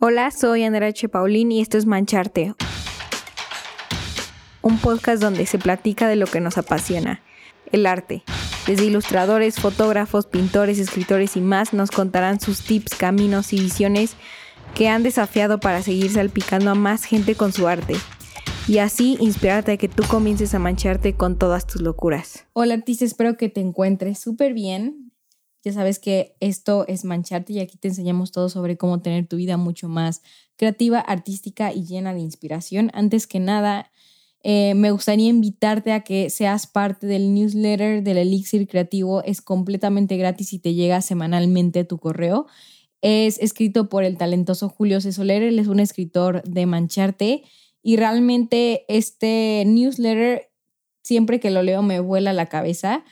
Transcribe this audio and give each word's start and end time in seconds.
Hola, 0.00 0.30
soy 0.30 0.62
Andrea 0.62 0.90
H. 0.90 1.08
Paulín 1.08 1.50
y 1.50 1.60
esto 1.60 1.76
es 1.76 1.84
Mancharte, 1.84 2.54
un 4.62 4.78
podcast 4.78 5.20
donde 5.20 5.44
se 5.44 5.58
platica 5.58 6.06
de 6.06 6.14
lo 6.14 6.28
que 6.28 6.38
nos 6.38 6.56
apasiona, 6.56 7.20
el 7.72 7.84
arte. 7.84 8.22
Desde 8.68 8.84
ilustradores, 8.84 9.58
fotógrafos, 9.58 10.26
pintores, 10.26 10.78
escritores 10.78 11.36
y 11.36 11.40
más 11.40 11.72
nos 11.72 11.90
contarán 11.90 12.38
sus 12.38 12.62
tips, 12.62 12.94
caminos 12.94 13.52
y 13.52 13.58
visiones 13.58 14.14
que 14.76 14.88
han 14.88 15.02
desafiado 15.02 15.58
para 15.58 15.82
seguir 15.82 16.12
salpicando 16.12 16.70
a 16.70 16.76
más 16.76 17.02
gente 17.02 17.34
con 17.34 17.52
su 17.52 17.66
arte. 17.66 17.96
Y 18.68 18.78
así 18.78 19.16
inspirarte 19.18 19.72
a 19.72 19.76
que 19.78 19.88
tú 19.88 20.04
comiences 20.08 20.54
a 20.54 20.60
mancharte 20.60 21.14
con 21.14 21.36
todas 21.38 21.66
tus 21.66 21.82
locuras. 21.82 22.46
Hola 22.52 22.74
artista, 22.74 23.04
espero 23.04 23.36
que 23.36 23.48
te 23.48 23.60
encuentres 23.60 24.20
súper 24.20 24.54
bien. 24.54 25.07
Ya 25.68 25.74
sabes 25.74 25.98
que 25.98 26.34
esto 26.40 26.86
es 26.88 27.04
Mancharte 27.04 27.52
y 27.52 27.58
aquí 27.58 27.76
te 27.76 27.88
enseñamos 27.88 28.32
todo 28.32 28.48
sobre 28.48 28.78
cómo 28.78 29.02
tener 29.02 29.26
tu 29.26 29.36
vida 29.36 29.58
mucho 29.58 29.86
más 29.86 30.22
creativa, 30.56 30.98
artística 30.98 31.74
y 31.74 31.84
llena 31.84 32.14
de 32.14 32.20
inspiración. 32.20 32.90
Antes 32.94 33.26
que 33.26 33.38
nada, 33.38 33.90
eh, 34.42 34.72
me 34.74 34.92
gustaría 34.92 35.28
invitarte 35.28 35.92
a 35.92 36.04
que 36.04 36.30
seas 36.30 36.66
parte 36.66 37.06
del 37.06 37.34
newsletter 37.34 38.02
del 38.02 38.16
Elixir 38.16 38.66
Creativo. 38.66 39.22
Es 39.24 39.42
completamente 39.42 40.16
gratis 40.16 40.54
y 40.54 40.58
te 40.58 40.72
llega 40.72 41.02
semanalmente 41.02 41.84
tu 41.84 41.98
correo. 41.98 42.46
Es 43.02 43.38
escrito 43.38 43.90
por 43.90 44.04
el 44.04 44.16
talentoso 44.16 44.70
Julio 44.70 45.02
C. 45.02 45.12
Soler. 45.12 45.42
Él 45.42 45.58
es 45.58 45.66
un 45.66 45.80
escritor 45.80 46.42
de 46.44 46.64
Mancharte 46.64 47.42
y 47.82 47.98
realmente 47.98 48.86
este 48.88 49.64
newsletter, 49.66 50.48
siempre 51.02 51.40
que 51.40 51.50
lo 51.50 51.62
leo, 51.62 51.82
me 51.82 52.00
vuela 52.00 52.32
la 52.32 52.46
cabeza 52.46 53.04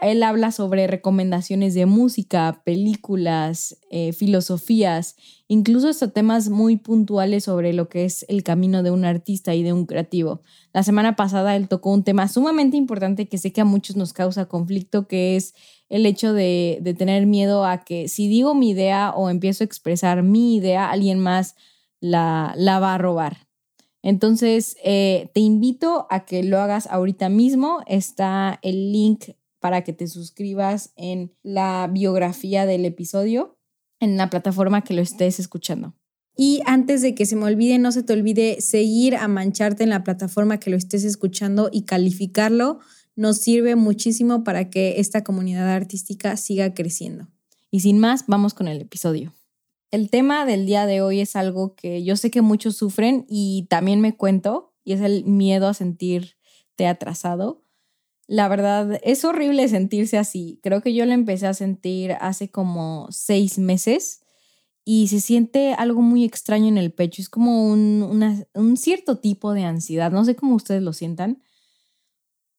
él 0.00 0.22
habla 0.22 0.50
sobre 0.50 0.86
recomendaciones 0.86 1.74
de 1.74 1.86
música, 1.86 2.62
películas, 2.64 3.78
eh, 3.90 4.12
filosofías, 4.12 5.16
incluso 5.46 5.88
hasta 5.88 6.10
temas 6.10 6.48
muy 6.48 6.76
puntuales 6.76 7.44
sobre 7.44 7.72
lo 7.72 7.88
que 7.88 8.04
es 8.04 8.26
el 8.28 8.42
camino 8.42 8.82
de 8.82 8.90
un 8.90 9.04
artista 9.04 9.54
y 9.54 9.62
de 9.62 9.72
un 9.72 9.86
creativo. 9.86 10.42
La 10.72 10.82
semana 10.82 11.14
pasada 11.16 11.54
él 11.54 11.68
tocó 11.68 11.92
un 11.92 12.02
tema 12.02 12.28
sumamente 12.28 12.76
importante 12.76 13.28
que 13.28 13.38
sé 13.38 13.52
que 13.52 13.60
a 13.60 13.64
muchos 13.64 13.96
nos 13.96 14.12
causa 14.12 14.46
conflicto, 14.46 15.06
que 15.06 15.36
es 15.36 15.54
el 15.88 16.06
hecho 16.06 16.32
de, 16.32 16.80
tener 16.98 17.26
miedo 17.26 17.64
a 17.64 17.84
que 17.84 18.08
si 18.08 18.26
digo 18.26 18.54
mi 18.54 18.70
idea 18.70 19.12
o 19.14 19.30
empiezo 19.30 19.62
a 19.62 19.66
expresar 19.66 20.22
mi 20.22 20.56
idea, 20.56 20.90
alguien 20.90 21.20
más 21.20 21.54
la, 22.00 22.52
la 22.56 22.80
va 22.80 22.94
a 22.94 22.98
robar. 22.98 23.46
Entonces, 24.02 24.76
eh, 24.84 25.30
te 25.32 25.40
invito 25.40 26.06
a 26.10 26.26
que 26.26 26.42
lo 26.42 26.60
hagas 26.60 26.86
ahorita 26.88 27.30
mismo. 27.30 27.80
Está 27.86 28.58
el 28.60 28.92
link 28.92 29.30
para 29.64 29.82
que 29.82 29.94
te 29.94 30.06
suscribas 30.08 30.92
en 30.94 31.32
la 31.42 31.88
biografía 31.90 32.66
del 32.66 32.84
episodio 32.84 33.56
en 33.98 34.18
la 34.18 34.28
plataforma 34.28 34.84
que 34.84 34.92
lo 34.92 35.00
estés 35.00 35.40
escuchando. 35.40 35.94
Y 36.36 36.60
antes 36.66 37.00
de 37.00 37.14
que 37.14 37.24
se 37.24 37.34
me 37.34 37.46
olvide, 37.46 37.78
no 37.78 37.90
se 37.90 38.02
te 38.02 38.12
olvide 38.12 38.60
seguir 38.60 39.16
a 39.16 39.26
Mancharte 39.26 39.82
en 39.82 39.88
la 39.88 40.04
plataforma 40.04 40.60
que 40.60 40.68
lo 40.68 40.76
estés 40.76 41.02
escuchando 41.04 41.70
y 41.72 41.86
calificarlo. 41.86 42.80
Nos 43.16 43.38
sirve 43.38 43.74
muchísimo 43.74 44.44
para 44.44 44.68
que 44.68 45.00
esta 45.00 45.24
comunidad 45.24 45.72
artística 45.72 46.36
siga 46.36 46.74
creciendo. 46.74 47.28
Y 47.70 47.80
sin 47.80 47.98
más, 47.98 48.26
vamos 48.26 48.52
con 48.52 48.68
el 48.68 48.82
episodio. 48.82 49.32
El 49.90 50.10
tema 50.10 50.44
del 50.44 50.66
día 50.66 50.84
de 50.84 51.00
hoy 51.00 51.20
es 51.20 51.36
algo 51.36 51.74
que 51.74 52.04
yo 52.04 52.16
sé 52.16 52.30
que 52.30 52.42
muchos 52.42 52.76
sufren 52.76 53.24
y 53.30 53.66
también 53.70 54.02
me 54.02 54.14
cuento, 54.14 54.74
y 54.84 54.92
es 54.92 55.00
el 55.00 55.24
miedo 55.24 55.68
a 55.68 55.72
sentirte 55.72 56.86
atrasado. 56.86 57.63
La 58.26 58.48
verdad, 58.48 58.98
es 59.02 59.24
horrible 59.24 59.68
sentirse 59.68 60.16
así. 60.18 60.58
Creo 60.62 60.80
que 60.80 60.94
yo 60.94 61.04
lo 61.04 61.12
empecé 61.12 61.46
a 61.46 61.54
sentir 61.54 62.12
hace 62.20 62.50
como 62.50 63.06
seis 63.10 63.58
meses 63.58 64.22
y 64.84 65.08
se 65.08 65.20
siente 65.20 65.74
algo 65.74 66.02
muy 66.02 66.24
extraño 66.24 66.68
en 66.68 66.78
el 66.78 66.92
pecho. 66.92 67.22
Es 67.22 67.28
como 67.28 67.70
un, 67.70 68.46
un 68.54 68.76
cierto 68.76 69.18
tipo 69.18 69.52
de 69.52 69.64
ansiedad. 69.64 70.10
No 70.10 70.24
sé 70.24 70.36
cómo 70.36 70.54
ustedes 70.54 70.82
lo 70.82 70.92
sientan, 70.94 71.42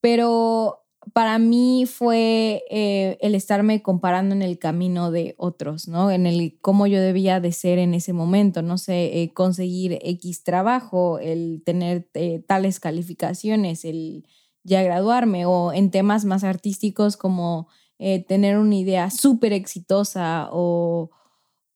pero 0.01 0.81
para 1.13 1.37
mí 1.39 1.85
fue 1.87 2.63
eh, 2.69 3.17
el 3.21 3.35
estarme 3.35 3.81
comparando 3.83 4.33
en 4.33 4.41
el 4.41 4.57
camino 4.57 5.11
de 5.11 5.35
otros, 5.37 5.87
¿no? 5.87 6.09
En 6.11 6.25
el 6.25 6.57
cómo 6.61 6.87
yo 6.87 6.99
debía 6.99 7.39
de 7.39 7.51
ser 7.51 7.77
en 7.79 7.93
ese 7.93 8.11
momento, 8.13 8.61
no 8.63 8.77
sé, 8.77 9.21
eh, 9.21 9.33
conseguir 9.33 9.99
X 10.01 10.43
trabajo, 10.43 11.19
el 11.19 11.61
tener 11.63 12.09
eh, 12.15 12.43
tales 12.47 12.79
calificaciones, 12.79 13.85
el 13.85 14.25
ya 14.65 14.83
graduarme 14.83 15.45
o 15.45 15.71
en 15.71 15.91
temas 15.91 16.25
más 16.25 16.43
artísticos 16.43 17.15
como 17.15 17.69
eh, 17.99 18.25
tener 18.25 18.57
una 18.57 18.75
idea 18.75 19.09
súper 19.11 19.53
exitosa 19.53 20.49
o, 20.51 21.11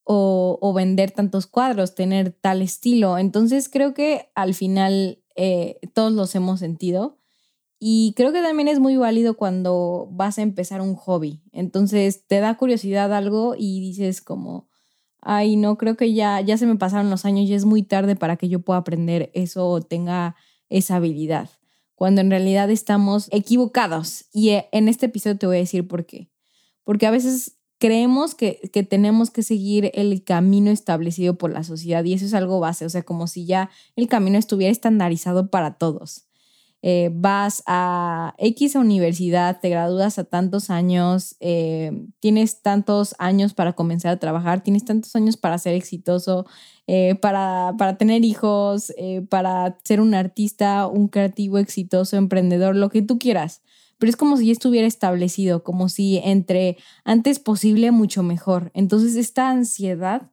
o, 0.04 0.74
vender 0.74 1.12
tantos 1.12 1.46
cuadros, 1.46 1.94
tener 1.96 2.32
tal 2.32 2.62
estilo. 2.64 3.18
Entonces 3.20 3.70
creo 3.70 3.94
que 3.94 4.32
al 4.34 4.56
final 4.56 5.20
eh, 5.36 5.80
todos 5.94 6.12
los 6.12 6.34
hemos 6.34 6.60
sentido 6.60 7.18
y 7.80 8.14
creo 8.18 8.34
que 8.34 8.42
también 8.42 8.68
es 8.68 8.80
muy 8.80 8.98
válido 8.98 9.38
cuando 9.38 10.10
vas 10.12 10.40
a 10.40 10.42
empezar 10.42 10.82
un 10.82 10.96
hobby. 10.96 11.42
Entonces 11.54 12.26
te 12.28 12.40
da 12.40 12.58
curiosidad 12.58 13.14
algo 13.14 13.56
y 13.58 13.80
dices 13.82 14.22
como, 14.22 14.68
ay, 15.22 15.58
no, 15.58 15.78
creo 15.78 15.96
que 15.96 16.14
ya, 16.14 16.42
ya 16.42 16.58
se 16.58 16.66
me 16.66 16.76
pasaron 16.76 17.12
los 17.12 17.24
años 17.26 17.48
y 17.48 17.54
es 17.54 17.66
muy 17.66 17.84
tarde 17.84 18.16
para 18.16 18.36
que 18.36 18.50
yo 18.50 18.62
pueda 18.62 18.80
aprender 18.80 19.30
eso 19.36 19.68
o 19.70 19.82
tenga 19.82 20.36
esa 20.70 20.96
habilidad 20.96 21.50
cuando 22.00 22.22
en 22.22 22.30
realidad 22.30 22.72
estamos 22.72 23.28
equivocados. 23.30 24.24
Y 24.32 24.52
eh, 24.52 24.70
en 24.72 24.88
este 24.88 25.08
episodio 25.08 25.38
te 25.38 25.48
voy 25.48 25.58
a 25.58 25.60
decir 25.60 25.86
por 25.86 26.06
qué. 26.06 26.30
Porque 26.86 27.06
a 27.06 27.12
veces 27.12 27.58
creemos 27.78 28.36
que, 28.36 28.70
que, 28.72 28.84
tenemos 28.84 29.32
que 29.32 29.44
seguir 29.44 29.92
el 29.94 30.24
camino 30.24 30.72
establecido 30.72 31.38
por 31.38 31.52
la 31.52 31.66
sociedad 31.66 32.06
y 32.06 32.14
eso 32.14 32.26
es 32.26 32.34
algo 32.34 32.62
base, 32.62 32.86
o 32.86 32.90
sea, 32.90 33.04
como 33.04 33.28
si 33.28 33.46
ya 33.46 33.70
el 33.98 34.08
camino 34.08 34.38
estuviera 34.38 34.72
estandarizado 34.72 35.50
para 35.50 35.74
todos. 35.74 36.29
Eh, 36.82 37.10
vas 37.14 37.62
a 37.66 38.36
X 38.38 38.76
universidad, 38.76 39.60
te 39.60 39.70
gradúas 39.70 40.18
a 40.18 40.24
tantos 40.24 40.70
años, 40.70 41.36
eh, 41.42 41.92
tienes 42.22 42.62
tantos 42.62 43.16
años 43.20 43.54
para 43.54 43.74
comenzar 43.74 44.12
a 44.14 44.20
trabajar, 44.20 44.64
tienes 44.64 44.86
tantos 44.86 45.14
años 45.16 45.36
para 45.36 45.58
ser 45.58 45.74
exitoso, 45.74 46.46
eh, 46.88 47.16
para, 47.16 47.74
para, 47.78 47.98
tener 47.98 48.24
hijos, 48.24 48.94
para 49.30 49.78
ser 49.84 50.00
un 50.00 50.14
artista, 50.14 50.88
un 50.88 51.10
creativo 51.10 51.58
exitoso, 51.58 52.16
emprendedor, 52.16 52.76
lo 52.76 52.90
que 52.90 53.02
tú 53.02 53.20
quieras. 53.20 53.62
Pero 53.98 54.10
es 54.10 54.16
como 54.16 54.38
si 54.38 54.48
ya 54.48 54.54
estuviera 54.54 54.88
establecido, 54.88 55.64
como 55.64 55.90
si 55.90 56.20
entre 56.24 56.78
antes 57.04 57.40
posible, 57.40 57.92
mucho 57.92 58.24
mejor. 58.24 58.72
Entonces 58.74 59.16
esta 59.16 59.50
ansiedad 59.50 60.32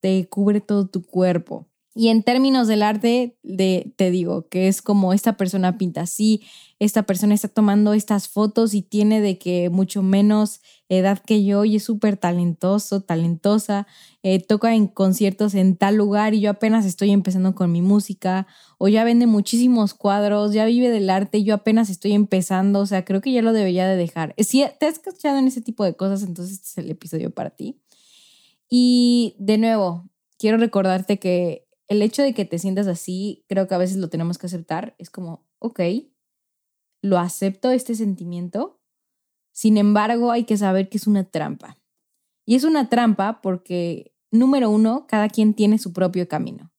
te 0.00 0.26
cubre 0.28 0.60
todo 0.60 0.88
tu 0.88 1.04
cuerpo. 1.04 1.68
Y 1.94 2.08
en 2.08 2.22
términos 2.22 2.68
del 2.68 2.82
arte, 2.82 3.36
de, 3.42 3.92
te 3.96 4.10
digo 4.10 4.48
que 4.48 4.66
es 4.68 4.80
como 4.80 5.12
esta 5.12 5.36
persona 5.36 5.76
pinta 5.76 6.02
así, 6.02 6.42
esta 6.78 7.02
persona 7.02 7.34
está 7.34 7.48
tomando 7.48 7.92
estas 7.92 8.28
fotos 8.28 8.72
y 8.72 8.80
tiene 8.80 9.20
de 9.20 9.38
que 9.38 9.68
mucho 9.68 10.02
menos 10.02 10.62
edad 10.88 11.18
que 11.18 11.44
yo 11.44 11.66
y 11.66 11.76
es 11.76 11.84
súper 11.84 12.16
talentoso, 12.16 13.02
talentosa, 13.02 13.86
eh, 14.22 14.40
toca 14.40 14.74
en 14.74 14.86
conciertos 14.86 15.54
en 15.54 15.76
tal 15.76 15.96
lugar 15.96 16.32
y 16.32 16.40
yo 16.40 16.50
apenas 16.50 16.86
estoy 16.86 17.10
empezando 17.10 17.54
con 17.54 17.70
mi 17.70 17.82
música, 17.82 18.46
o 18.78 18.88
ya 18.88 19.04
vende 19.04 19.26
muchísimos 19.26 19.92
cuadros, 19.92 20.54
ya 20.54 20.64
vive 20.64 20.88
del 20.88 21.10
arte 21.10 21.38
y 21.38 21.44
yo 21.44 21.54
apenas 21.54 21.90
estoy 21.90 22.12
empezando, 22.12 22.80
o 22.80 22.86
sea, 22.86 23.04
creo 23.04 23.20
que 23.20 23.32
ya 23.32 23.42
lo 23.42 23.52
debería 23.52 23.86
de 23.86 23.96
dejar. 23.96 24.34
Si 24.38 24.64
te 24.80 24.86
has 24.86 24.94
escuchado 24.94 25.36
en 25.36 25.46
ese 25.46 25.60
tipo 25.60 25.84
de 25.84 25.94
cosas, 25.94 26.22
entonces 26.22 26.54
este 26.54 26.68
es 26.68 26.78
el 26.78 26.90
episodio 26.90 27.30
para 27.30 27.50
ti. 27.50 27.78
Y 28.70 29.36
de 29.38 29.58
nuevo, 29.58 30.08
quiero 30.38 30.56
recordarte 30.56 31.18
que 31.18 31.68
el 31.92 32.02
hecho 32.02 32.22
de 32.22 32.34
que 32.34 32.44
te 32.44 32.58
sientas 32.58 32.86
así, 32.86 33.44
creo 33.48 33.68
que 33.68 33.74
a 33.74 33.78
veces 33.78 33.98
lo 33.98 34.08
tenemos 34.08 34.38
que 34.38 34.46
aceptar. 34.46 34.94
Es 34.98 35.10
como, 35.10 35.46
ok, 35.58 35.80
lo 37.02 37.18
acepto 37.18 37.70
este 37.70 37.94
sentimiento. 37.94 38.80
Sin 39.52 39.76
embargo, 39.76 40.30
hay 40.30 40.44
que 40.44 40.56
saber 40.56 40.88
que 40.88 40.98
es 40.98 41.06
una 41.06 41.24
trampa. 41.24 41.78
Y 42.46 42.54
es 42.54 42.64
una 42.64 42.88
trampa 42.88 43.40
porque, 43.42 44.14
número 44.30 44.70
uno, 44.70 45.06
cada 45.06 45.28
quien 45.28 45.54
tiene 45.54 45.78
su 45.78 45.92
propio 45.92 46.26
camino. 46.28 46.72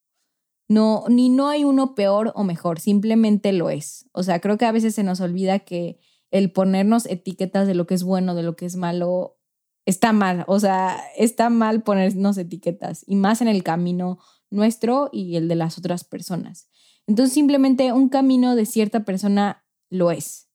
No, 0.68 1.06
ni 1.08 1.30
no 1.30 1.50
hay 1.50 1.64
uno 1.64 1.94
peor 1.94 2.32
o 2.36 2.44
mejor, 2.44 2.80
simplemente 2.80 3.54
lo 3.54 3.70
es. 3.70 4.10
O 4.12 4.24
sea, 4.24 4.40
creo 4.40 4.58
que 4.58 4.66
a 4.66 4.72
veces 4.72 4.96
se 4.96 5.04
nos 5.04 5.22
olvida 5.22 5.60
que 5.60 6.00
el 6.32 6.52
ponernos 6.52 7.06
etiquetas 7.06 7.68
de 7.68 7.76
lo 7.76 7.86
que 7.86 7.94
es 7.94 8.04
bueno, 8.04 8.34
de 8.34 8.44
lo 8.44 8.56
que 8.56 8.66
es 8.66 8.76
malo, 8.76 9.38
está 9.86 10.14
mal. 10.14 10.46
O 10.48 10.60
sea, 10.60 11.00
está 11.16 11.50
mal 11.52 11.84
ponernos 11.84 12.38
etiquetas 12.38 13.04
y 13.06 13.16
más 13.16 13.42
en 13.42 13.50
el 13.50 13.62
camino 13.62 14.18
nuestro 14.54 15.10
y 15.12 15.36
el 15.36 15.48
de 15.48 15.56
las 15.56 15.78
otras 15.78 16.04
personas. 16.04 16.70
Entonces 17.08 17.34
simplemente 17.34 17.92
un 17.92 18.10
camino 18.10 18.56
de 18.56 18.66
cierta 18.66 19.04
persona 19.04 19.66
lo 19.90 20.12
es. 20.12 20.50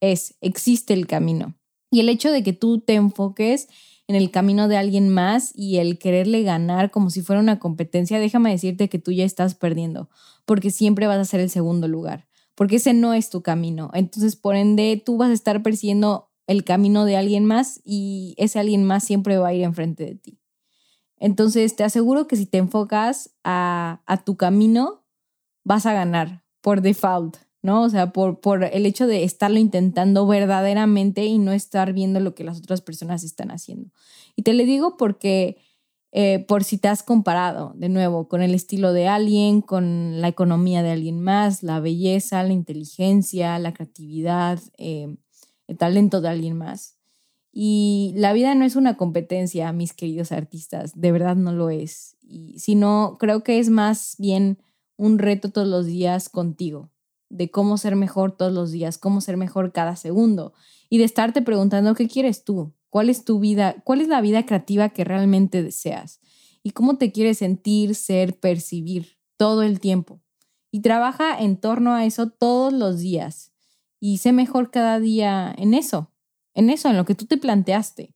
Es, 0.00 0.36
existe 0.40 0.92
el 0.92 1.06
camino. 1.06 1.54
Y 1.90 2.00
el 2.00 2.08
hecho 2.08 2.30
de 2.30 2.42
que 2.42 2.52
tú 2.52 2.80
te 2.80 2.94
enfoques 2.94 3.68
en 4.08 4.16
el 4.16 4.30
camino 4.30 4.68
de 4.68 4.76
alguien 4.76 5.08
más 5.08 5.52
y 5.54 5.78
el 5.78 5.98
quererle 5.98 6.42
ganar 6.42 6.90
como 6.90 7.10
si 7.10 7.22
fuera 7.22 7.40
una 7.40 7.58
competencia, 7.58 8.20
déjame 8.20 8.50
decirte 8.50 8.88
que 8.88 8.98
tú 8.98 9.12
ya 9.12 9.24
estás 9.24 9.54
perdiendo, 9.54 10.08
porque 10.44 10.70
siempre 10.70 11.06
vas 11.06 11.18
a 11.18 11.24
ser 11.24 11.40
el 11.40 11.50
segundo 11.50 11.88
lugar, 11.88 12.28
porque 12.54 12.76
ese 12.76 12.92
no 12.92 13.14
es 13.14 13.30
tu 13.30 13.42
camino. 13.42 13.90
Entonces, 13.94 14.36
por 14.36 14.54
ende, 14.54 15.02
tú 15.04 15.16
vas 15.16 15.30
a 15.30 15.34
estar 15.34 15.62
persiguiendo 15.62 16.30
el 16.46 16.62
camino 16.62 17.04
de 17.04 17.16
alguien 17.16 17.44
más 17.44 17.80
y 17.84 18.34
ese 18.36 18.60
alguien 18.60 18.84
más 18.84 19.02
siempre 19.04 19.38
va 19.38 19.48
a 19.48 19.54
ir 19.54 19.62
enfrente 19.62 20.04
de 20.04 20.14
ti. 20.14 20.38
Entonces 21.18 21.76
te 21.76 21.84
aseguro 21.84 22.26
que 22.26 22.36
si 22.36 22.46
te 22.46 22.58
enfocas 22.58 23.34
a, 23.44 24.02
a 24.06 24.24
tu 24.24 24.36
camino, 24.36 25.04
vas 25.64 25.86
a 25.86 25.92
ganar 25.92 26.44
por 26.60 26.82
default, 26.82 27.38
¿no? 27.62 27.82
O 27.82 27.88
sea, 27.88 28.12
por, 28.12 28.40
por 28.40 28.64
el 28.64 28.86
hecho 28.86 29.06
de 29.06 29.24
estarlo 29.24 29.58
intentando 29.58 30.26
verdaderamente 30.26 31.24
y 31.24 31.38
no 31.38 31.52
estar 31.52 31.92
viendo 31.92 32.20
lo 32.20 32.34
que 32.34 32.44
las 32.44 32.58
otras 32.58 32.80
personas 32.80 33.24
están 33.24 33.50
haciendo. 33.50 33.90
Y 34.36 34.42
te 34.42 34.52
lo 34.52 34.64
digo 34.64 34.96
porque 34.96 35.56
eh, 36.12 36.44
por 36.46 36.64
si 36.64 36.78
te 36.78 36.88
has 36.88 37.02
comparado 37.02 37.72
de 37.76 37.88
nuevo 37.88 38.28
con 38.28 38.42
el 38.42 38.54
estilo 38.54 38.92
de 38.92 39.08
alguien, 39.08 39.60
con 39.60 40.20
la 40.20 40.28
economía 40.28 40.82
de 40.82 40.92
alguien 40.92 41.20
más, 41.20 41.62
la 41.62 41.80
belleza, 41.80 42.42
la 42.42 42.52
inteligencia, 42.52 43.58
la 43.58 43.74
creatividad, 43.74 44.60
eh, 44.78 45.14
el 45.66 45.76
talento 45.76 46.20
de 46.20 46.28
alguien 46.28 46.56
más. 46.56 46.95
Y 47.58 48.12
la 48.16 48.34
vida 48.34 48.54
no 48.54 48.66
es 48.66 48.76
una 48.76 48.98
competencia, 48.98 49.72
mis 49.72 49.94
queridos 49.94 50.30
artistas, 50.30 50.92
de 50.94 51.10
verdad 51.10 51.36
no 51.36 51.52
lo 51.52 51.70
es. 51.70 52.18
Y, 52.20 52.58
sino 52.58 53.16
creo 53.18 53.42
que 53.42 53.58
es 53.58 53.70
más 53.70 54.14
bien 54.18 54.58
un 54.98 55.18
reto 55.18 55.50
todos 55.50 55.66
los 55.66 55.86
días 55.86 56.28
contigo, 56.28 56.90
de 57.30 57.50
cómo 57.50 57.78
ser 57.78 57.96
mejor 57.96 58.36
todos 58.36 58.52
los 58.52 58.72
días, 58.72 58.98
cómo 58.98 59.22
ser 59.22 59.38
mejor 59.38 59.72
cada 59.72 59.96
segundo 59.96 60.52
y 60.90 60.98
de 60.98 61.04
estarte 61.04 61.40
preguntando 61.40 61.94
qué 61.94 62.08
quieres 62.08 62.44
tú, 62.44 62.74
cuál 62.90 63.08
es 63.08 63.24
tu 63.24 63.40
vida, 63.40 63.76
cuál 63.84 64.02
es 64.02 64.08
la 64.08 64.20
vida 64.20 64.44
creativa 64.44 64.90
que 64.90 65.04
realmente 65.04 65.62
deseas 65.62 66.20
y 66.62 66.72
cómo 66.72 66.98
te 66.98 67.10
quieres 67.10 67.38
sentir, 67.38 67.94
ser, 67.94 68.38
percibir 68.38 69.16
todo 69.38 69.62
el 69.62 69.80
tiempo. 69.80 70.20
Y 70.70 70.80
trabaja 70.80 71.40
en 71.40 71.56
torno 71.56 71.94
a 71.94 72.04
eso 72.04 72.28
todos 72.28 72.74
los 72.74 72.98
días 72.98 73.52
y 73.98 74.18
sé 74.18 74.34
mejor 74.34 74.70
cada 74.70 75.00
día 75.00 75.54
en 75.56 75.72
eso, 75.72 76.10
en 76.56 76.70
eso, 76.70 76.88
en 76.88 76.96
lo 76.96 77.04
que 77.04 77.14
tú 77.14 77.26
te 77.26 77.36
planteaste, 77.36 78.14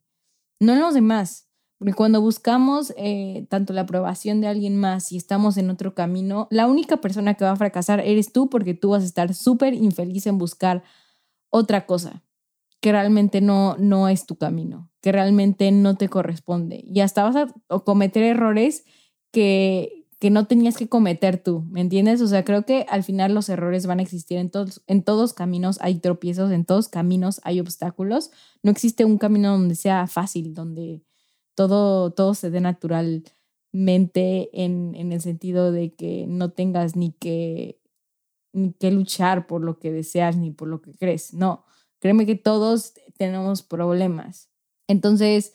no 0.59 0.73
en 0.73 0.81
los 0.81 0.95
demás. 0.95 1.47
Porque 1.79 1.95
cuando 1.95 2.21
buscamos 2.21 2.93
eh, 2.97 3.47
tanto 3.49 3.73
la 3.73 3.83
aprobación 3.83 4.41
de 4.41 4.49
alguien 4.49 4.77
más 4.77 5.13
y 5.13 5.17
estamos 5.17 5.57
en 5.57 5.71
otro 5.71 5.95
camino, 5.95 6.49
la 6.51 6.67
única 6.67 6.99
persona 6.99 7.35
que 7.35 7.45
va 7.45 7.53
a 7.53 7.57
fracasar 7.57 8.01
eres 8.01 8.33
tú 8.33 8.51
porque 8.51 8.75
tú 8.75 8.91
vas 8.91 9.03
a 9.03 9.07
estar 9.07 9.33
súper 9.33 9.75
infeliz 9.75 10.27
en 10.27 10.37
buscar 10.37 10.83
otra 11.51 11.87
cosa 11.87 12.23
que 12.81 12.93
realmente 12.93 13.41
no, 13.41 13.77
no 13.79 14.09
es 14.09 14.27
tu 14.27 14.37
camino, 14.37 14.91
que 15.01 15.13
realmente 15.13 15.71
no 15.71 15.97
te 15.97 16.09
corresponde. 16.09 16.83
Y 16.87 17.01
hasta 17.01 17.25
vas 17.25 17.37
a 17.37 17.79
cometer 17.81 18.23
errores 18.25 18.85
que, 19.33 20.00
que 20.21 20.31
no 20.31 20.47
tenías 20.47 20.77
que 20.77 20.89
cometer 20.89 21.43
tú, 21.43 21.65
¿me 21.71 21.81
entiendes? 21.81 22.21
O 22.21 22.27
sea, 22.29 22.45
creo 22.45 22.67
que 22.67 22.85
al 22.91 23.03
final 23.03 23.33
los 23.33 23.49
errores 23.49 23.87
van 23.87 24.01
a 24.01 24.03
existir 24.03 24.37
en 24.37 24.51
todos, 24.51 24.83
en 24.87 25.03
todos 25.03 25.33
caminos, 25.33 25.79
hay 25.81 25.99
tropiezos, 25.99 26.53
en 26.53 26.67
todos 26.67 26.89
caminos 26.89 27.41
hay 27.43 27.59
obstáculos. 27.59 28.31
No 28.63 28.71
existe 28.71 29.07
un 29.07 29.17
camino 29.17 29.53
donde 29.53 29.75
sea 29.75 30.07
fácil, 30.07 30.53
donde 30.53 31.03
todo, 31.55 32.13
todo 32.13 32.35
se 32.35 32.51
dé 32.51 32.61
naturalmente 32.61 33.31
en, 34.53 34.95
en 34.95 35.13
el 35.13 35.23
sentido 35.23 35.73
de 35.73 35.95
que 35.95 36.27
no 36.29 36.51
tengas 36.51 36.97
ni 36.97 37.13
que, 37.13 37.81
ni 38.53 38.75
que 38.75 38.91
luchar 38.91 39.47
por 39.47 39.65
lo 39.65 39.79
que 39.79 39.91
deseas 39.91 40.37
ni 40.37 40.51
por 40.51 40.69
lo 40.69 40.83
que 40.83 40.93
crees. 40.93 41.33
No, 41.33 41.65
créeme 41.99 42.27
que 42.27 42.37
todos 42.37 42.93
tenemos 43.17 43.63
problemas. 43.63 44.51
Entonces, 44.87 45.55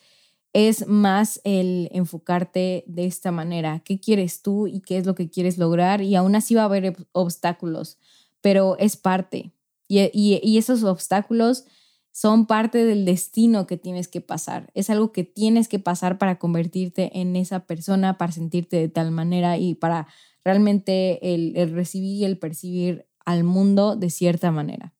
es 0.55 0.87
más 0.87 1.41
el 1.43 1.89
enfocarte 1.91 2.85
de 2.87 3.05
esta 3.05 3.29
manera. 3.29 3.81
¿Qué 3.83 3.99
quieres 3.99 4.41
tú 4.41 4.67
y 4.67 4.79
qué 4.79 4.97
es 4.97 5.05
lo 5.05 5.13
que 5.13 5.29
quieres 5.29 5.57
lograr? 5.57 6.01
Y 6.01 6.15
aún 6.15 6.33
así 6.33 6.55
va 6.55 6.61
a 6.61 6.65
haber 6.65 6.95
obstáculos, 7.11 7.97
pero 8.39 8.77
es 8.79 8.95
parte. 8.95 9.51
Y, 9.89 10.09
y, 10.13 10.57
esos 10.57 10.83
obstáculos 10.83 11.65
son 12.13 12.45
parte 12.45 12.85
del 12.85 13.03
destino 13.03 13.67
que 13.67 13.75
tienes 13.75 14.07
que 14.07 14.21
pasar. 14.21 14.71
Es 14.73 14.89
algo 14.89 15.11
que 15.11 15.25
tienes 15.25 15.67
que 15.67 15.79
pasar 15.79 16.17
para 16.17 16.39
convertirte 16.39 17.19
en 17.19 17.35
esa 17.35 17.65
persona, 17.65 18.17
para 18.17 18.31
sentirte 18.31 18.77
de 18.77 18.87
tal 18.87 19.11
manera 19.11 19.57
y 19.57 19.75
para 19.75 20.07
realmente 20.45 21.33
el 21.33 21.69
recibir 21.73 22.15
y 22.15 22.23
el 22.23 22.37
percibir 22.37 23.07
al 23.25 23.43
mundo 23.43 23.97
de 23.97 24.09
cierta 24.09 24.51
manera. 24.51 24.94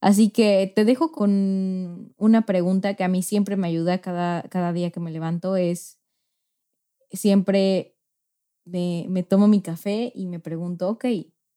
Así 0.00 0.30
que 0.30 0.72
te 0.74 0.84
dejo 0.84 1.10
con 1.10 2.14
una 2.16 2.46
pregunta 2.46 2.94
que 2.94 3.04
a 3.04 3.08
mí 3.08 3.22
siempre 3.22 3.56
me 3.56 3.68
ayuda 3.68 4.00
cada, 4.00 4.42
cada 4.44 4.72
día 4.72 4.90
que 4.90 5.00
me 5.00 5.10
levanto, 5.10 5.56
es 5.56 5.98
siempre 7.10 7.96
me, 8.64 9.06
me 9.08 9.22
tomo 9.22 9.48
mi 9.48 9.60
café 9.62 10.12
y 10.14 10.26
me 10.26 10.40
pregunto, 10.40 10.88
ok, 10.88 11.06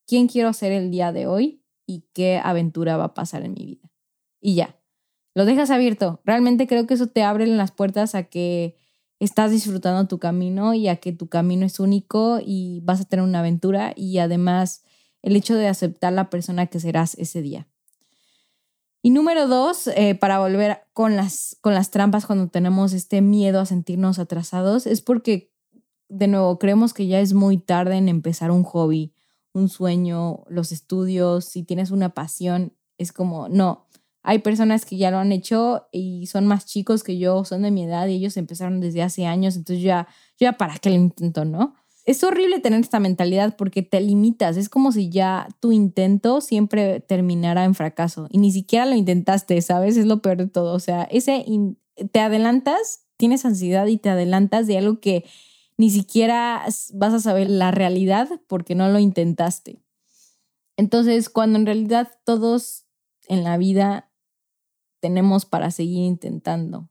¿quién 0.08 0.28
quiero 0.28 0.54
ser 0.54 0.72
el 0.72 0.92
día 0.92 1.12
de 1.12 1.28
hoy 1.28 1.64
y 1.86 2.06
qué 2.14 2.40
aventura 2.44 2.98
va 2.98 3.06
a 3.06 3.14
pasar 3.14 3.44
en 3.44 3.54
mi 3.54 3.66
vida? 3.66 3.92
Y 4.40 4.56
ya, 4.56 4.80
lo 5.36 5.46
dejas 5.46 5.70
abierto. 5.70 6.22
Realmente 6.26 6.68
creo 6.68 6.88
que 6.88 6.94
eso 6.94 7.08
te 7.08 7.24
abre 7.24 7.46
las 7.48 7.72
puertas 7.72 8.16
a 8.16 8.24
que 8.24 8.76
estás 9.20 9.52
disfrutando 9.52 10.08
tu 10.08 10.18
camino 10.18 10.74
y 10.74 10.88
a 10.88 10.98
que 10.98 11.12
tu 11.12 11.28
camino 11.28 11.66
es 11.66 11.80
único 11.80 12.40
y 12.44 12.82
vas 12.84 13.02
a 13.02 13.06
tener 13.06 13.24
una 13.24 13.40
aventura 13.40 13.94
y 13.96 14.18
además 14.20 14.84
el 15.22 15.36
hecho 15.36 15.56
de 15.56 15.68
aceptar 15.68 16.14
la 16.14 16.30
persona 16.30 16.68
que 16.68 16.80
serás 16.80 17.16
ese 17.16 17.42
día. 17.42 17.68
Y 19.02 19.12
número 19.12 19.48
dos, 19.48 19.88
eh, 19.88 20.16
para 20.16 20.40
volver 20.40 20.80
con 20.94 21.16
las, 21.16 21.58
con 21.62 21.74
las 21.74 21.90
trampas 21.90 22.26
cuando 22.26 22.50
tenemos 22.50 22.92
este 22.92 23.22
miedo 23.22 23.62
a 23.62 23.66
sentirnos 23.66 24.20
atrasados, 24.20 24.86
es 24.88 25.02
porque, 25.02 25.54
de 26.10 26.28
nuevo, 26.28 26.60
creemos 26.60 26.94
que 26.94 27.08
ya 27.08 27.22
es 27.22 27.34
muy 27.34 27.58
tarde 27.58 27.96
en 27.96 28.10
empezar 28.10 28.52
un 28.52 28.64
hobby, 28.64 29.14
un 29.54 29.70
sueño, 29.70 30.44
los 30.50 30.74
estudios, 30.74 31.46
si 31.46 31.64
tienes 31.64 31.92
una 31.92 32.14
pasión, 32.14 32.74
es 32.98 33.14
como, 33.14 33.48
no, 33.48 33.88
hay 34.22 34.40
personas 34.40 34.86
que 34.86 34.98
ya 34.98 35.12
lo 35.12 35.18
han 35.18 35.32
hecho 35.32 35.88
y 35.94 36.28
son 36.28 36.46
más 36.46 36.66
chicos 36.66 37.04
que 37.04 37.18
yo, 37.18 37.46
son 37.46 37.62
de 37.62 37.72
mi 37.72 37.86
edad 37.86 38.08
y 38.08 38.16
ellos 38.16 38.36
empezaron 38.36 38.82
desde 38.82 39.02
hace 39.02 39.26
años, 39.26 39.56
entonces 39.56 39.82
ya, 39.82 40.08
ya 40.38 40.54
para 40.54 40.78
qué 40.78 40.90
lo 40.90 40.98
intento, 40.98 41.46
¿no? 41.46 41.74
Es 42.10 42.24
horrible 42.24 42.60
tener 42.60 42.80
esta 42.80 43.00
mentalidad 43.00 43.56
porque 43.56 43.84
te 43.84 44.02
limitas. 44.02 44.58
Es 44.58 44.68
como 44.68 44.92
si 44.92 45.12
ya 45.12 45.48
tu 45.60 45.72
intento 45.72 46.42
siempre 46.42 47.02
terminara 47.02 47.66
en 47.66 47.76
fracaso 47.76 48.28
y 48.32 48.40
ni 48.40 48.52
siquiera 48.52 48.88
lo 48.88 48.96
intentaste, 48.96 49.62
¿sabes? 49.62 49.96
Es 49.96 50.08
lo 50.08 50.20
peor 50.20 50.38
de 50.38 50.48
todo. 50.48 50.74
O 50.74 50.80
sea, 50.80 51.04
ese 51.04 51.46
te 52.12 52.20
adelantas, 52.20 53.06
tienes 53.16 53.46
ansiedad 53.46 53.86
y 53.86 54.00
te 54.00 54.10
adelantas 54.10 54.66
de 54.66 54.80
algo 54.80 55.00
que 55.00 55.24
ni 55.78 55.92
siquiera 55.92 56.66
vas 56.96 57.14
a 57.14 57.20
saber 57.20 57.48
la 57.48 57.70
realidad 57.70 58.42
porque 58.48 58.74
no 58.74 58.90
lo 58.90 58.98
intentaste. 58.98 59.84
Entonces, 60.78 61.30
cuando 61.30 61.60
en 61.60 61.68
realidad 61.68 62.10
todos 62.24 62.88
en 63.28 63.44
la 63.44 63.56
vida 63.58 64.10
tenemos 65.00 65.46
para 65.46 65.70
seguir 65.70 66.06
intentando 66.06 66.90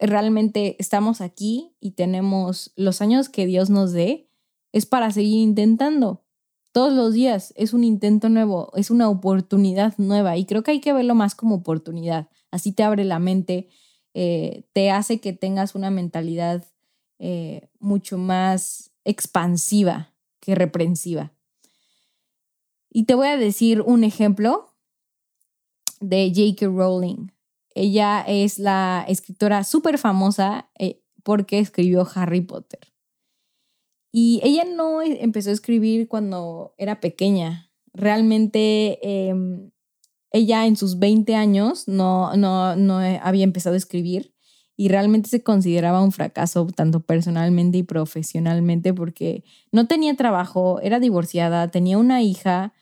realmente 0.00 0.76
estamos 0.78 1.20
aquí 1.20 1.74
y 1.80 1.92
tenemos 1.92 2.72
los 2.76 3.00
años 3.00 3.28
que 3.28 3.46
Dios 3.46 3.70
nos 3.70 3.92
dé, 3.92 4.28
es 4.72 4.86
para 4.86 5.10
seguir 5.10 5.40
intentando. 5.40 6.24
Todos 6.72 6.92
los 6.92 7.14
días 7.14 7.52
es 7.56 7.72
un 7.72 7.82
intento 7.82 8.28
nuevo, 8.28 8.72
es 8.76 8.90
una 8.90 9.08
oportunidad 9.08 9.94
nueva 9.98 10.36
y 10.36 10.44
creo 10.44 10.62
que 10.62 10.70
hay 10.70 10.80
que 10.80 10.92
verlo 10.92 11.14
más 11.14 11.34
como 11.34 11.56
oportunidad. 11.56 12.28
Así 12.50 12.72
te 12.72 12.84
abre 12.84 13.04
la 13.04 13.18
mente, 13.18 13.68
eh, 14.14 14.64
te 14.72 14.90
hace 14.90 15.20
que 15.20 15.32
tengas 15.32 15.74
una 15.74 15.90
mentalidad 15.90 16.64
eh, 17.18 17.68
mucho 17.80 18.18
más 18.18 18.92
expansiva 19.04 20.14
que 20.38 20.54
reprensiva. 20.54 21.32
Y 22.88 23.04
te 23.04 23.14
voy 23.14 23.28
a 23.28 23.36
decir 23.36 23.82
un 23.82 24.04
ejemplo 24.04 24.74
de 26.00 26.32
J.K. 26.34 26.66
Rowling. 26.66 27.30
Ella 27.74 28.24
es 28.26 28.58
la 28.58 29.04
escritora 29.08 29.64
súper 29.64 29.98
famosa 29.98 30.70
eh, 30.78 31.02
porque 31.22 31.58
escribió 31.58 32.06
Harry 32.14 32.40
Potter. 32.40 32.80
Y 34.12 34.40
ella 34.42 34.64
no 34.64 35.02
e, 35.02 35.22
empezó 35.22 35.50
a 35.50 35.54
escribir 35.54 36.08
cuando 36.08 36.74
era 36.78 37.00
pequeña. 37.00 37.70
Realmente 37.92 38.98
em, 39.02 39.70
ella 40.32 40.66
en 40.66 40.76
sus 40.76 40.98
20 40.98 41.34
años 41.34 41.88
no, 41.88 42.36
no, 42.36 42.76
no 42.76 42.98
había 42.98 43.44
empezado 43.44 43.74
a 43.74 43.78
escribir 43.78 44.34
y 44.76 44.88
realmente 44.88 45.28
se 45.28 45.42
consideraba 45.42 46.02
un 46.02 46.10
fracaso 46.10 46.66
tanto 46.74 47.00
personalmente 47.00 47.78
y 47.78 47.82
profesionalmente 47.82 48.94
porque 48.94 49.44
no 49.72 49.86
tenía 49.86 50.16
trabajo, 50.16 50.80
era 50.80 51.00
divorciada, 51.00 51.70
tenía 51.70 51.98
una 51.98 52.22
hija 52.22 52.72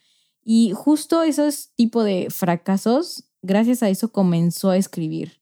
y 0.45 0.73
justo 0.75 1.25
esos 1.25 1.71
tipos 1.75 2.04
de 2.04 2.28
fracasos 2.30 3.27
gracias 3.42 3.83
a 3.83 3.88
eso 3.88 4.12
comenzó 4.12 4.71
a 4.71 4.76
escribir. 4.76 5.40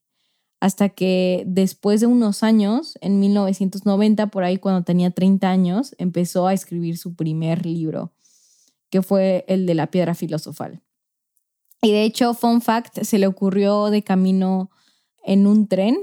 Hasta 0.61 0.89
que 0.89 1.45
después 1.47 2.01
de 2.01 2.07
unos 2.07 2.43
años, 2.43 2.99
en 3.03 3.21
1990, 3.21 4.29
por 4.29 4.43
ahí 4.43 4.57
cuando 4.57 4.85
tenía 4.85 5.11
30 5.11 5.49
años, 5.49 5.95
empezó 5.99 6.47
a 6.47 6.55
escribir 6.55 6.97
su 6.97 7.15
primer 7.15 7.67
libro, 7.67 8.13
que 8.91 9.03
fue 9.03 9.45
el 9.49 9.67
de 9.67 9.75
la 9.75 9.91
piedra 9.91 10.15
filosofal. 10.15 10.83
Y 11.83 11.93
de 11.93 12.05
hecho, 12.05 12.33
fun 12.33 12.63
fact, 12.63 13.03
se 13.03 13.19
le 13.19 13.27
ocurrió 13.27 13.91
de 13.91 14.03
camino 14.03 14.71
en 15.25 15.47
un 15.47 15.69
tren 15.69 15.97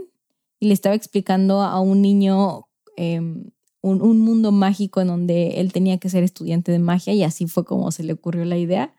y 0.60 0.68
le 0.68 0.74
estaba 0.74 0.96
explicando 0.96 1.62
a 1.62 1.80
un 1.80 2.02
niño 2.02 2.68
em, 2.96 3.52
un, 3.82 4.02
un, 4.02 4.20
mundo 4.20 4.52
mágico 4.52 5.02
en 5.02 5.08
donde 5.08 5.60
él 5.60 5.74
tenía 5.74 5.98
que 5.98 6.10
ser 6.10 6.24
estudiante 6.24 6.72
de 6.72 6.80
magia 6.80 7.14
y 7.14 7.24
así 7.24 7.48
fue 7.48 7.66
como 7.66 7.92
se 7.92 8.04
le 8.04 8.14
ocurrió 8.14 8.46
la 8.46 8.58
idea. 8.58 8.94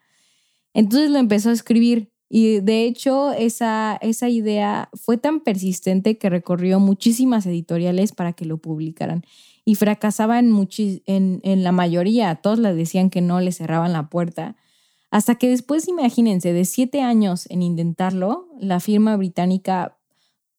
Entonces 0.75 1.11
lo 1.11 1.19
empezó 1.19 1.51
a 1.51 1.53
escribir 1.55 2.13
Y 2.37 2.59
de 2.59 2.85
hecho, 2.85 3.31
esa, 3.31 3.97
esa 4.03 4.29
idea 4.29 4.89
fue 4.95 5.19
tan 5.19 5.39
persistente 5.39 6.19
que 6.19 6.29
recorrió 6.29 6.81
muchísimas 6.81 7.47
editoriales 7.47 8.11
para 8.11 8.33
que 8.33 8.45
lo 8.45 8.57
publicaran. 8.59 9.25
Y 9.65 9.77
fracasaba 9.77 10.41
en, 10.41 10.69
en, 11.07 11.41
en 11.45 11.63
la 11.63 11.71
mayoría. 11.71 12.35
Todos 12.35 12.59
le 12.59 12.75
decían 12.75 13.09
que 13.09 13.21
no, 13.21 13.41
le 13.41 13.53
cerraban 13.53 13.93
la 13.93 14.11
puerta. 14.11 14.57
Hasta 15.13 15.37
que 15.37 15.49
después, 15.49 15.87
imagínense, 15.87 16.53
de 16.53 16.65
siete 16.65 17.03
años 17.03 17.49
en 17.51 17.63
intentarlo, 17.63 18.49
la 18.59 18.81
firma 18.81 19.17
británica 19.17 19.97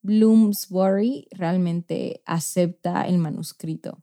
Bloomsbury 0.01 1.27
realmente 1.31 2.21
acepta 2.25 3.05
el 3.05 3.17
manuscrito. 3.17 4.01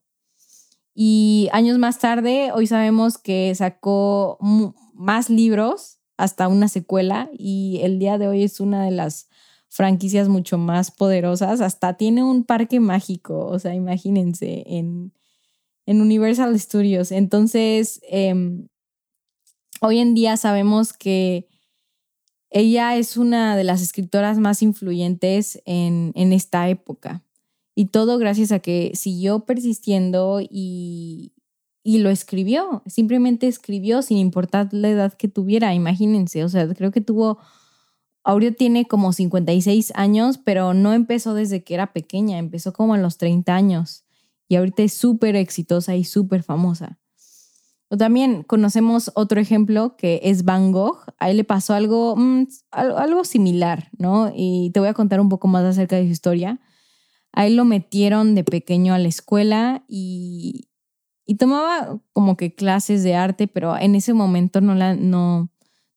Y 0.95 1.49
años 1.53 1.79
más 1.79 1.99
tarde, 2.01 2.51
hoy 2.53 2.67
sabemos 2.67 3.17
que 3.17 3.55
sacó 3.55 4.37
más 4.93 5.31
libros, 5.31 6.02
hasta 6.17 6.49
una 6.49 6.69
secuela, 6.69 7.31
y 7.33 7.81
el 7.83 7.99
día 7.99 8.19
de 8.19 8.29
hoy 8.29 8.43
es 8.45 8.61
una 8.61 8.85
de 8.85 8.91
las 8.91 9.29
franquicias 9.69 10.29
mucho 10.29 10.59
más 10.59 10.91
poderosas. 10.91 11.61
Hasta 11.61 11.97
tiene 11.97 12.23
un 12.23 12.45
parque 12.45 12.79
mágico, 12.81 13.47
o 13.47 13.59
sea, 13.59 13.75
imagínense, 13.75 14.65
en, 14.67 15.13
en 15.87 16.01
Universal 16.01 16.59
Studios. 16.61 17.11
Entonces, 17.11 18.01
em, 18.09 18.69
hoy 19.81 19.99
en 19.99 20.15
día 20.15 20.37
sabemos 20.37 20.93
que 20.93 21.49
ella 22.51 22.97
es 22.97 23.17
una 23.17 23.57
de 23.57 23.65
las 23.65 23.81
escritoras 23.81 24.39
más 24.39 24.63
influyentes 24.63 25.63
en, 25.65 26.13
en 26.15 26.35
esta 26.35 26.69
época. 26.69 27.25
Y 27.75 27.87
todo 27.87 28.19
gracias 28.19 28.53
a 28.53 28.59
que 28.59 28.93
siguió 28.95 29.47
persistiendo 29.47 30.41
y, 30.43 31.32
y 31.83 31.99
lo 31.99 32.11
escribió. 32.11 32.83
Simplemente 32.87 33.49
escribió 33.49 34.03
sin 34.03 34.19
importar 34.19 34.69
la 34.73 34.89
edad 34.89 35.13
que 35.15 35.29
tuviera, 35.29 35.75
imagínense. 35.75 36.45
O 36.45 36.49
sea, 36.49 36.73
creo 36.75 36.91
que 36.91 37.01
tuvo, 37.01 37.39
Aureo 38.25 38.55
tiene 38.55 38.87
como 38.87 39.13
56 39.13 39.93
años, 39.95 40.39
pero 40.39 40.75
no 40.75 40.93
empezó 40.93 41.35
desde 41.35 41.65
que 41.65 41.75
era 41.75 41.93
pequeña, 41.93 42.39
empezó 42.39 42.73
como 42.73 42.95
a 42.95 42.99
los 42.99 43.19
30 43.19 43.55
años. 43.55 44.05
Y 44.49 44.57
ahorita 44.57 44.83
es 44.83 44.93
súper 44.93 45.37
exitosa 45.37 45.97
y 45.97 46.05
súper 46.05 46.43
famosa. 46.43 46.99
O 47.89 47.97
también 47.99 48.43
conocemos 48.43 49.11
otro 49.15 49.39
ejemplo 49.39 49.97
que 49.97 50.21
es 50.25 50.45
Van 50.45 50.73
Gogh. 50.73 50.99
A 51.19 51.31
él 51.31 51.37
le 51.37 51.45
pasó 51.45 51.75
algo, 51.75 52.17
mm, 52.17 52.47
algo 52.71 53.25
similar, 53.25 53.91
¿no? 53.99 54.33
Y 54.35 54.71
te 54.73 54.81
voy 54.81 54.89
a 54.89 54.95
contar 54.95 55.21
un 55.21 55.29
poco 55.29 55.47
más 55.47 55.65
acerca 55.65 55.97
de 55.97 56.07
su 56.07 56.13
historia. 56.13 56.61
A 57.33 57.47
él 57.47 57.57
lo 57.57 57.67
metieron 57.67 58.35
de 58.35 58.45
pequeño 58.45 58.95
a 58.95 58.99
la 58.99 59.09
escuela 59.09 59.85
y, 59.89 60.69
tomaba 61.39 62.01
como 62.13 62.37
que 62.37 62.55
clases 62.55 63.03
de 63.03 63.15
arte, 63.15 63.49
pero 63.49 63.77
en 63.77 63.95
ese 63.95 64.13
momento 64.13 64.61
no, 64.61 64.75
la, 64.75 64.95
no, 64.95 65.51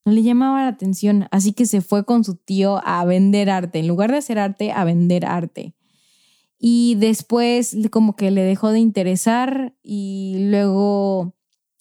no 0.05 0.11
le 0.11 0.23
llamaba 0.23 0.61
la 0.61 0.69
atención. 0.69 1.27
Así 1.31 1.53
que 1.53 1.65
se 1.65 1.81
fue 1.81 2.05
con 2.05 2.23
su 2.23 2.35
tío 2.35 2.81
a 2.85 3.03
vender 3.05 3.49
arte. 3.49 3.79
En 3.79 3.87
lugar 3.87 4.11
de 4.11 4.17
hacer 4.17 4.39
arte, 4.39 4.71
a 4.71 4.83
vender 4.83 5.25
arte. 5.25 5.75
Y 6.57 6.95
después 6.95 7.75
como 7.91 8.15
que 8.15 8.31
le 8.31 8.41
dejó 8.41 8.71
de 8.71 8.79
interesar 8.79 9.75
y 9.83 10.47
luego 10.49 11.35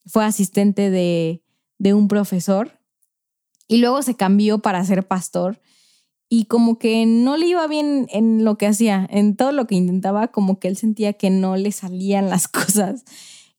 fue 0.06 0.24
asistente 0.24 0.90
de, 0.90 1.42
de 1.78 1.94
un 1.94 2.08
profesor 2.08 2.72
y 3.68 3.78
luego 3.78 4.02
se 4.02 4.14
cambió 4.14 4.58
para 4.58 4.84
ser 4.84 5.06
pastor 5.06 5.60
y 6.28 6.46
como 6.46 6.78
que 6.78 7.06
no 7.06 7.36
le 7.36 7.46
iba 7.46 7.66
bien 7.66 8.08
en 8.10 8.44
lo 8.44 8.58
que 8.58 8.66
hacía, 8.66 9.06
en 9.10 9.36
todo 9.36 9.52
lo 9.52 9.66
que 9.66 9.76
intentaba, 9.76 10.28
como 10.28 10.58
que 10.58 10.68
él 10.68 10.76
sentía 10.76 11.12
que 11.12 11.30
no 11.30 11.56
le 11.56 11.70
salían 11.72 12.28
las 12.28 12.48
cosas. 12.48 13.04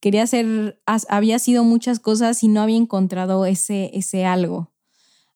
Quería 0.06 0.22
hacer, 0.22 0.80
había 1.10 1.40
sido 1.40 1.64
muchas 1.64 2.00
cosas 2.00 2.44
y 2.44 2.48
no 2.48 2.62
había 2.62 2.78
encontrado 2.78 3.48
ese, 3.48 3.90
ese 3.98 4.24
algo. 4.24 4.72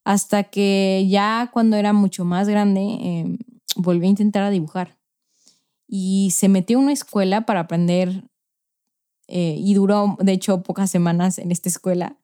Hasta 0.04 0.44
que 0.44 1.08
ya 1.10 1.50
cuando 1.52 1.76
era 1.76 1.92
mucho 1.92 2.24
más 2.24 2.48
grande, 2.48 2.80
eh, 2.80 3.36
volví 3.74 4.06
a 4.06 4.10
intentar 4.10 4.44
a 4.44 4.50
dibujar. 4.50 4.96
Y 5.88 6.30
se 6.30 6.48
metió 6.48 6.78
a 6.78 6.82
una 6.82 6.92
escuela 6.92 7.46
para 7.46 7.58
aprender 7.58 8.30
eh, 9.26 9.56
y 9.58 9.74
duró, 9.74 10.16
de 10.20 10.30
hecho, 10.30 10.62
pocas 10.62 10.88
semanas 10.88 11.38
en 11.38 11.50
esta 11.50 11.68
escuela 11.68 12.20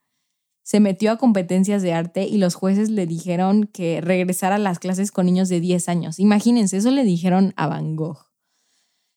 se 0.62 0.78
metió 0.78 1.10
a 1.10 1.18
competencias 1.18 1.82
de 1.82 1.94
arte 1.94 2.28
y 2.28 2.38
los 2.38 2.54
jueces 2.54 2.90
le 2.90 3.08
dijeron 3.08 3.64
que 3.72 4.00
regresara 4.00 4.54
a 4.54 4.58
las 4.58 4.78
clases 4.78 5.10
con 5.10 5.26
niños 5.26 5.48
de 5.48 5.58
10 5.58 5.88
años. 5.88 6.20
Imagínense, 6.20 6.76
eso 6.76 6.92
le 6.92 7.02
dijeron 7.02 7.54
a 7.56 7.66
Van 7.66 7.96
Gogh. 7.96 8.30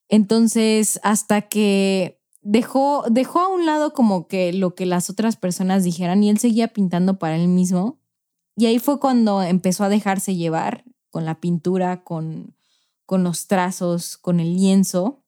Entonces, 0.07 0.99
hasta 1.03 1.43
que 1.43 2.18
dejó, 2.41 3.03
dejó 3.09 3.39
a 3.39 3.47
un 3.47 3.65
lado 3.65 3.93
como 3.93 4.27
que 4.27 4.53
lo 4.53 4.75
que 4.75 4.85
las 4.85 5.09
otras 5.09 5.35
personas 5.35 5.83
dijeran 5.83 6.23
y 6.23 6.29
él 6.29 6.39
seguía 6.39 6.69
pintando 6.69 7.19
para 7.19 7.35
él 7.35 7.47
mismo. 7.47 7.99
Y 8.55 8.65
ahí 8.65 8.79
fue 8.79 8.99
cuando 8.99 9.41
empezó 9.41 9.83
a 9.83 9.89
dejarse 9.89 10.35
llevar 10.35 10.83
con 11.09 11.25
la 11.25 11.39
pintura, 11.39 12.03
con, 12.03 12.55
con 13.05 13.23
los 13.23 13.47
trazos, 13.47 14.17
con 14.17 14.39
el 14.39 14.55
lienzo. 14.55 15.23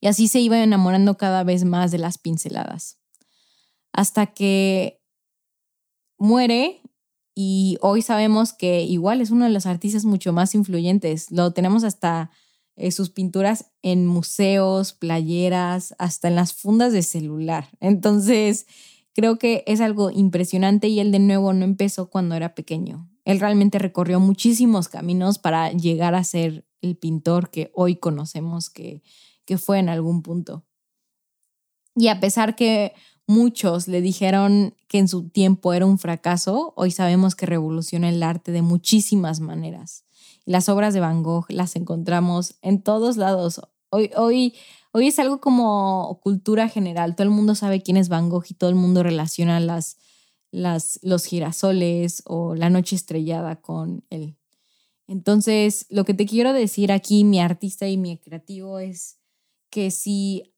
Y 0.00 0.08
así 0.08 0.28
se 0.28 0.40
iba 0.40 0.62
enamorando 0.62 1.16
cada 1.16 1.42
vez 1.42 1.64
más 1.64 1.90
de 1.90 1.98
las 1.98 2.18
pinceladas 2.18 2.98
hasta 3.96 4.26
que 4.26 5.00
muere 6.18 6.82
y 7.34 7.78
hoy 7.80 8.02
sabemos 8.02 8.52
que 8.52 8.82
igual 8.82 9.20
es 9.20 9.30
uno 9.30 9.46
de 9.46 9.50
los 9.50 9.66
artistas 9.66 10.04
mucho 10.04 10.32
más 10.32 10.54
influyentes. 10.54 11.30
Lo 11.30 11.52
tenemos 11.52 11.82
hasta 11.82 12.30
eh, 12.76 12.90
sus 12.90 13.10
pinturas 13.10 13.72
en 13.82 14.06
museos, 14.06 14.92
playeras, 14.92 15.94
hasta 15.98 16.28
en 16.28 16.36
las 16.36 16.52
fundas 16.52 16.92
de 16.92 17.02
celular. 17.02 17.68
Entonces, 17.80 18.66
creo 19.14 19.38
que 19.38 19.64
es 19.66 19.80
algo 19.80 20.10
impresionante 20.10 20.88
y 20.88 21.00
él 21.00 21.10
de 21.10 21.18
nuevo 21.18 21.52
no 21.52 21.64
empezó 21.64 22.10
cuando 22.10 22.34
era 22.34 22.54
pequeño. 22.54 23.10
Él 23.24 23.40
realmente 23.40 23.78
recorrió 23.78 24.20
muchísimos 24.20 24.88
caminos 24.88 25.38
para 25.38 25.72
llegar 25.72 26.14
a 26.14 26.22
ser 26.22 26.66
el 26.80 26.96
pintor 26.96 27.50
que 27.50 27.70
hoy 27.74 27.96
conocemos 27.96 28.70
que, 28.70 29.02
que 29.44 29.58
fue 29.58 29.78
en 29.78 29.88
algún 29.88 30.22
punto. 30.22 30.64
Y 31.94 32.08
a 32.08 32.20
pesar 32.20 32.56
que 32.56 32.92
muchos 33.26 33.88
le 33.88 34.00
dijeron 34.00 34.74
que 34.86 34.98
en 34.98 35.08
su 35.08 35.28
tiempo 35.30 35.72
era 35.72 35.86
un 35.86 35.98
fracaso, 35.98 36.74
hoy 36.76 36.90
sabemos 36.90 37.34
que 37.34 37.46
revoluciona 37.46 38.08
el 38.08 38.22
arte 38.22 38.52
de 38.52 38.62
muchísimas 38.62 39.40
maneras. 39.40 40.05
Las 40.46 40.70
obras 40.70 40.94
de 40.94 41.00
Van 41.00 41.22
Gogh 41.22 41.44
las 41.50 41.76
encontramos 41.76 42.56
en 42.62 42.80
todos 42.80 43.18
lados. 43.18 43.60
Hoy, 43.90 44.10
hoy, 44.16 44.54
hoy 44.92 45.08
es 45.08 45.18
algo 45.18 45.40
como 45.40 46.18
cultura 46.22 46.68
general. 46.68 47.14
Todo 47.14 47.24
el 47.24 47.34
mundo 47.34 47.54
sabe 47.54 47.82
quién 47.82 47.98
es 47.98 48.08
Van 48.08 48.30
Gogh 48.30 48.46
y 48.48 48.54
todo 48.54 48.70
el 48.70 48.76
mundo 48.76 49.02
relaciona 49.02 49.60
las, 49.60 49.98
las, 50.50 50.98
los 51.02 51.26
girasoles 51.26 52.22
o 52.24 52.54
la 52.54 52.70
noche 52.70 52.96
estrellada 52.96 53.60
con 53.60 54.06
él. 54.08 54.38
Entonces, 55.06 55.86
lo 55.90 56.06
que 56.06 56.14
te 56.14 56.24
quiero 56.24 56.54
decir 56.54 56.90
aquí, 56.90 57.24
mi 57.24 57.38
artista 57.40 57.86
y 57.86 57.98
mi 57.98 58.16
creativo, 58.16 58.78
es 58.78 59.18
que 59.68 59.90
si 59.90 60.54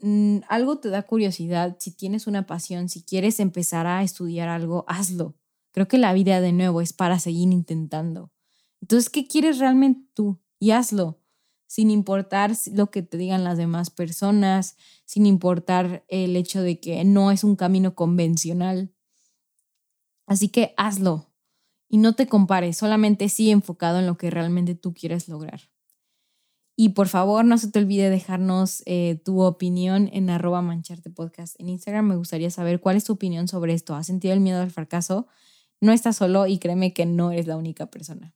Mm, 0.00 0.40
algo 0.48 0.78
te 0.78 0.90
da 0.90 1.02
curiosidad, 1.02 1.76
si 1.80 1.90
tienes 1.90 2.26
una 2.26 2.46
pasión, 2.46 2.88
si 2.88 3.02
quieres 3.02 3.40
empezar 3.40 3.86
a 3.86 4.02
estudiar 4.02 4.48
algo, 4.48 4.84
hazlo. 4.88 5.34
Creo 5.72 5.88
que 5.88 5.98
la 5.98 6.12
vida 6.12 6.40
de 6.40 6.52
nuevo 6.52 6.80
es 6.80 6.92
para 6.92 7.18
seguir 7.18 7.52
intentando. 7.52 8.30
Entonces, 8.80 9.10
¿qué 9.10 9.26
quieres 9.26 9.58
realmente 9.58 10.08
tú? 10.14 10.40
Y 10.58 10.70
hazlo, 10.70 11.20
sin 11.66 11.90
importar 11.90 12.52
lo 12.72 12.90
que 12.90 13.02
te 13.02 13.16
digan 13.16 13.44
las 13.44 13.58
demás 13.58 13.90
personas, 13.90 14.76
sin 15.04 15.26
importar 15.26 16.04
el 16.08 16.36
hecho 16.36 16.62
de 16.62 16.80
que 16.80 17.04
no 17.04 17.30
es 17.30 17.44
un 17.44 17.56
camino 17.56 17.94
convencional. 17.94 18.92
Así 20.26 20.48
que 20.48 20.74
hazlo 20.76 21.32
y 21.88 21.98
no 21.98 22.14
te 22.14 22.26
compares, 22.26 22.76
solamente 22.76 23.28
sí 23.28 23.50
enfocado 23.50 23.98
en 23.98 24.06
lo 24.06 24.16
que 24.16 24.30
realmente 24.30 24.74
tú 24.74 24.92
quieres 24.92 25.28
lograr. 25.28 25.60
Y 26.78 26.90
por 26.90 27.08
favor, 27.08 27.44
no 27.44 27.56
se 27.56 27.70
te 27.70 27.78
olvide 27.78 28.10
dejarnos 28.10 28.82
eh, 28.84 29.20
tu 29.24 29.40
opinión 29.40 30.10
en 30.12 30.28
arroba 30.28 30.60
mancharte 30.60 31.10
en 31.58 31.68
Instagram. 31.70 32.06
Me 32.06 32.16
gustaría 32.16 32.50
saber 32.50 32.80
cuál 32.80 32.96
es 32.96 33.04
tu 33.04 33.14
opinión 33.14 33.48
sobre 33.48 33.72
esto. 33.72 33.94
¿Has 33.94 34.06
sentido 34.06 34.34
el 34.34 34.40
miedo 34.40 34.60
al 34.60 34.70
fracaso? 34.70 35.26
No 35.80 35.92
estás 35.92 36.16
solo 36.16 36.46
y 36.46 36.58
créeme 36.58 36.92
que 36.92 37.06
no 37.06 37.30
eres 37.30 37.46
la 37.46 37.56
única 37.56 37.86
persona. 37.86 38.34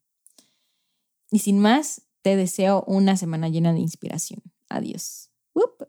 Y 1.31 1.41
sin 1.41 1.59
más, 1.59 2.03
te 2.23 2.37
deseo 2.37 2.85
una 2.87 3.17
semana 3.17 3.49
llena 3.49 3.73
de 3.73 3.81
inspiración. 3.81 4.43
Adiós. 4.69 5.31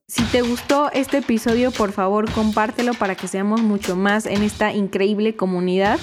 Si 0.08 0.24
te 0.26 0.42
gustó 0.42 0.92
este 0.92 1.20
episodio, 1.20 1.72
por 1.72 1.94
favor 1.94 2.30
compártelo 2.32 2.94
para 2.94 3.16
que 3.16 3.28
seamos 3.28 3.62
mucho 3.62 3.96
más 3.96 4.26
en 4.26 4.44
esta 4.44 4.74
increíble 4.74 5.36
comunidad. 5.36 6.00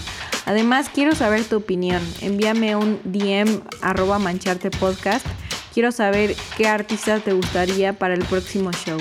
Además, 0.46 0.88
quiero 0.88 1.14
saber 1.14 1.44
tu 1.44 1.56
opinión. 1.56 2.02
Envíame 2.20 2.76
un 2.76 3.00
DM 3.04 3.60
arroba 3.82 4.18
mancharte 4.18 4.70
podcast 4.70 5.26
Quiero 5.78 5.92
saber 5.92 6.34
qué 6.56 6.66
artista 6.66 7.20
te 7.20 7.32
gustaría 7.32 7.92
para 7.92 8.14
el 8.14 8.24
próximo 8.24 8.72
show. 8.72 8.98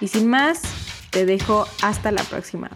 Y 0.00 0.06
sin 0.06 0.28
más, 0.28 0.62
te 1.10 1.26
dejo 1.26 1.66
hasta 1.82 2.12
la 2.12 2.22
próxima. 2.22 2.70